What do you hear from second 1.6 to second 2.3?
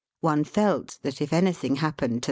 happened to the VOL.